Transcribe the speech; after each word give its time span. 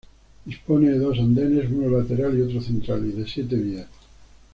Dispone 0.47 0.89
de 0.89 0.97
dos 0.97 1.19
andenes 1.19 1.69
uno 1.69 1.95
lateral 1.95 2.35
y 2.35 2.41
otro 2.41 2.59
central 2.59 3.05
y 3.05 3.11
de 3.11 3.27
siete 3.27 3.55
vías. 3.55 3.85